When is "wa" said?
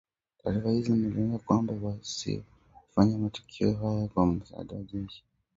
4.75-4.81